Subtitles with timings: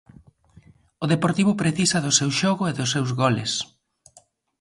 [1.03, 3.51] O Deportivo precisa do seu xogo e dos seus goles.